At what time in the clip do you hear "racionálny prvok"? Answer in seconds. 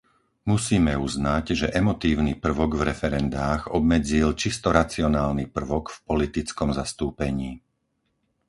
4.79-5.85